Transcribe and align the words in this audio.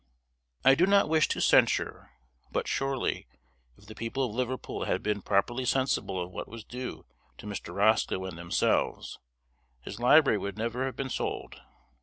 I 0.65 0.73
do 0.73 0.87
not 0.87 1.09
wish 1.09 1.27
to 1.27 1.39
censure; 1.39 2.09
but, 2.51 2.67
surely, 2.67 3.27
if 3.77 3.85
the 3.85 3.93
people 3.93 4.25
of 4.25 4.33
Liverpool 4.33 4.85
had 4.85 5.03
been 5.03 5.21
properly 5.21 5.63
sensible 5.63 6.19
of 6.19 6.31
what 6.31 6.47
was 6.47 6.63
due 6.63 7.05
to 7.37 7.45
Mr. 7.45 7.71
Roscoe 7.75 8.25
and 8.25 8.35
themselves, 8.35 9.19
his 9.81 9.99
library 9.99 10.39
would 10.39 10.57
never 10.57 10.87
have 10.87 10.95
been 10.95 11.09
sold. 11.11 11.61